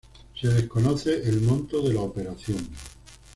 Se 0.33 0.47
desconoce 0.47 1.21
el 1.29 1.41
monto 1.41 1.79
de 1.83 1.93
la 1.93 1.99
operación. 2.01 2.67